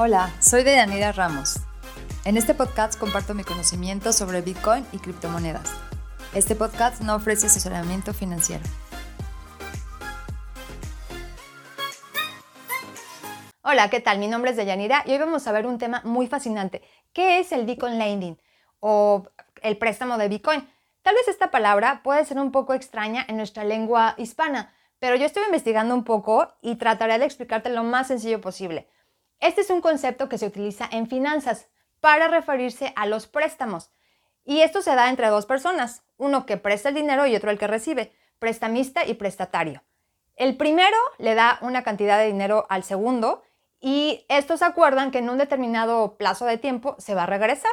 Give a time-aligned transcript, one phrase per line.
[0.00, 1.56] Hola, soy Deyanira Ramos.
[2.24, 5.72] En este podcast comparto mi conocimiento sobre Bitcoin y criptomonedas.
[6.32, 8.62] Este podcast no ofrece asesoramiento financiero.
[13.62, 14.20] Hola, ¿qué tal?
[14.20, 16.80] Mi nombre es Deyanira y hoy vamos a ver un tema muy fascinante.
[17.12, 18.38] ¿Qué es el Bitcoin Lending
[18.78, 19.24] o
[19.62, 20.64] el préstamo de Bitcoin?
[21.02, 25.26] Tal vez esta palabra puede ser un poco extraña en nuestra lengua hispana, pero yo
[25.26, 28.88] estuve investigando un poco y trataré de explicarte lo más sencillo posible.
[29.40, 31.68] Este es un concepto que se utiliza en finanzas
[32.00, 33.90] para referirse a los préstamos.
[34.44, 37.58] Y esto se da entre dos personas, uno que presta el dinero y otro el
[37.58, 39.82] que recibe, prestamista y prestatario.
[40.36, 43.42] El primero le da una cantidad de dinero al segundo
[43.80, 47.72] y estos acuerdan que en un determinado plazo de tiempo se va a regresar.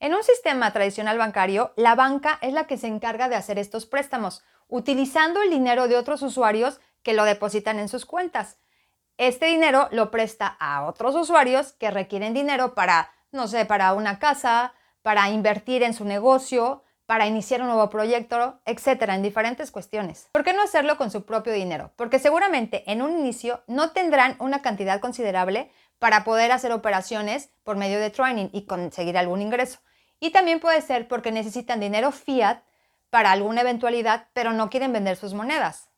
[0.00, 3.86] En un sistema tradicional bancario, la banca es la que se encarga de hacer estos
[3.86, 8.58] préstamos, utilizando el dinero de otros usuarios que lo depositan en sus cuentas.
[9.16, 14.18] Este dinero lo presta a otros usuarios que requieren dinero para, no sé, para una
[14.18, 20.30] casa, para invertir en su negocio, para iniciar un nuevo proyecto, etcétera, en diferentes cuestiones.
[20.32, 21.92] ¿Por qué no hacerlo con su propio dinero?
[21.94, 27.76] Porque seguramente en un inicio no tendrán una cantidad considerable para poder hacer operaciones por
[27.76, 29.78] medio de training y conseguir algún ingreso.
[30.18, 32.62] Y también puede ser porque necesitan dinero fiat
[33.10, 35.88] para alguna eventualidad, pero no quieren vender sus monedas.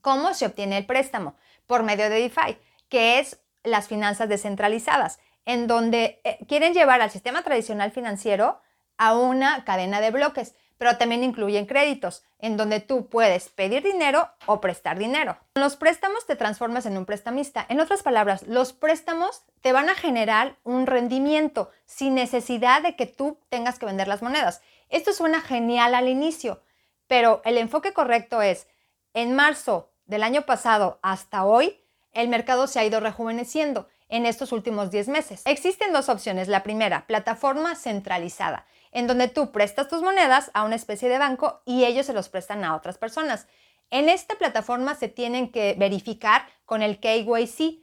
[0.00, 1.36] ¿Cómo se obtiene el préstamo?
[1.66, 7.10] Por medio de DeFi, que es las finanzas descentralizadas, en donde eh, quieren llevar al
[7.10, 8.60] sistema tradicional financiero
[8.96, 14.28] a una cadena de bloques, pero también incluyen créditos, en donde tú puedes pedir dinero
[14.46, 15.38] o prestar dinero.
[15.54, 17.64] Con los préstamos te transformas en un prestamista.
[17.68, 23.06] En otras palabras, los préstamos te van a generar un rendimiento sin necesidad de que
[23.06, 24.60] tú tengas que vender las monedas.
[24.88, 26.62] Esto suena genial al inicio,
[27.06, 28.66] pero el enfoque correcto es,
[29.14, 31.78] en marzo del año pasado hasta hoy,
[32.12, 35.42] el mercado se ha ido rejuveneciendo en estos últimos 10 meses.
[35.46, 36.46] Existen dos opciones.
[36.46, 41.62] La primera, plataforma centralizada, en donde tú prestas tus monedas a una especie de banco
[41.64, 43.46] y ellos se los prestan a otras personas.
[43.90, 47.80] En esta plataforma se tienen que verificar con el KYC,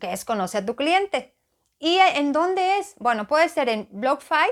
[0.00, 1.34] que es conoce a tu cliente.
[1.78, 2.94] ¿Y en dónde es?
[2.98, 4.50] Bueno, puede ser en BlockFi,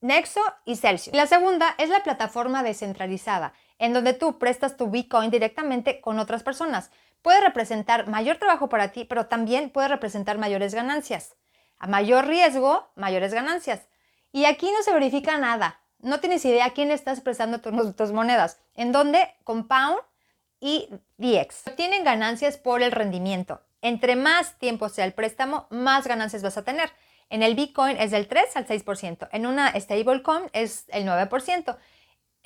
[0.00, 1.16] Nexo y Celsius.
[1.16, 6.42] La segunda es la plataforma descentralizada, en donde tú prestas tu Bitcoin directamente con otras
[6.42, 6.90] personas.
[7.22, 11.34] Puede representar mayor trabajo para ti, pero también puede representar mayores ganancias.
[11.78, 13.88] A mayor riesgo, mayores ganancias.
[14.32, 15.80] Y aquí no se verifica nada.
[15.98, 17.60] No tienes idea a quién estás prestando
[17.94, 18.60] tus, monedas.
[18.74, 19.98] En donde Compound
[20.60, 20.88] y
[21.18, 23.60] DX obtienen ganancias por el rendimiento.
[23.82, 26.90] Entre más tiempo sea el préstamo, más ganancias vas a tener.
[27.28, 29.28] En el Bitcoin es del 3 al 6%.
[29.32, 31.76] En una stablecoin es el 9%.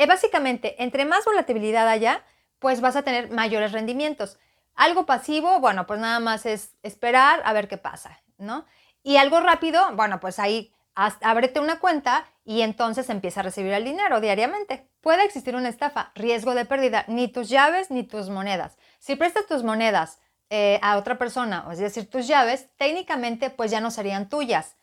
[0.00, 2.24] Eh, básicamente, entre más volatilidad haya,
[2.58, 4.38] pues vas a tener mayores rendimientos.
[4.74, 8.64] Algo pasivo, bueno, pues nada más es esperar a ver qué pasa, ¿no?
[9.02, 13.84] Y algo rápido, bueno, pues ahí ábrete una cuenta y entonces empieza a recibir el
[13.84, 14.88] dinero diariamente.
[15.02, 18.78] Puede existir una estafa, riesgo de pérdida, ni tus llaves ni tus monedas.
[19.00, 20.18] Si prestas tus monedas
[20.48, 24.78] eh, a otra persona, es decir, tus llaves, técnicamente pues ya no serían tuyas.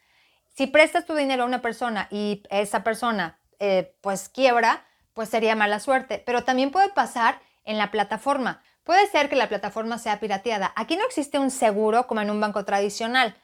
[0.53, 4.83] Si prestas tu dinero a una persona y esa persona eh, pues quiebra,
[5.17, 6.21] pues sería mala suerte.
[6.23, 8.61] Pero también puede pasar en la plataforma.
[8.83, 10.71] Puede ser que la plataforma sea pirateada.
[10.75, 13.35] Aquí no existe un seguro como en un banco tradicional.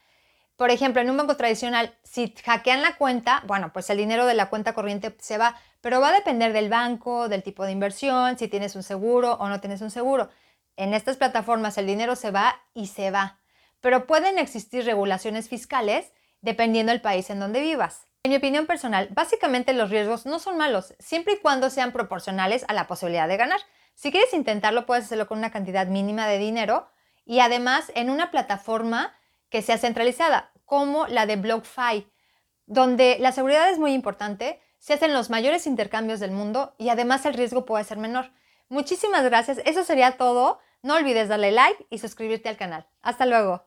[0.54, 4.34] Por ejemplo, en un banco tradicional, si hackean la cuenta, bueno, pues el dinero de
[4.34, 8.38] la cuenta corriente se va, pero va a depender del banco, del tipo de inversión,
[8.38, 10.30] si tienes un seguro o no tienes un seguro.
[10.76, 13.40] En estas plataformas el dinero se va y se va,
[13.80, 18.06] pero pueden existir regulaciones fiscales dependiendo del país en donde vivas.
[18.24, 22.64] En mi opinión personal, básicamente los riesgos no son malos, siempre y cuando sean proporcionales
[22.68, 23.60] a la posibilidad de ganar.
[23.94, 26.88] Si quieres intentarlo, puedes hacerlo con una cantidad mínima de dinero
[27.26, 29.12] y además en una plataforma
[29.50, 32.10] que sea centralizada, como la de BlockFi,
[32.64, 37.26] donde la seguridad es muy importante, se hacen los mayores intercambios del mundo y además
[37.26, 38.32] el riesgo puede ser menor.
[38.70, 40.60] Muchísimas gracias, eso sería todo.
[40.80, 42.86] No olvides darle like y suscribirte al canal.
[43.02, 43.66] Hasta luego.